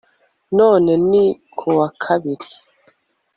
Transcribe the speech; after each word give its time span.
none 0.57 0.91
ni 1.09 1.25
kuwa 1.57 1.87
kabiri 2.03 2.49